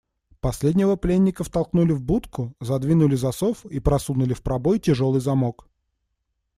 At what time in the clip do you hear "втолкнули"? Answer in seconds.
1.43-1.91